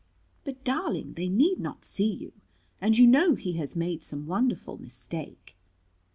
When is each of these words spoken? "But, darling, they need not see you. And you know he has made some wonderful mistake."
"But, 0.43 0.63
darling, 0.63 1.13
they 1.13 1.29
need 1.29 1.59
not 1.59 1.85
see 1.85 2.11
you. 2.11 2.31
And 2.81 2.97
you 2.97 3.05
know 3.05 3.35
he 3.35 3.53
has 3.57 3.75
made 3.75 4.03
some 4.03 4.25
wonderful 4.25 4.79
mistake." 4.81 5.53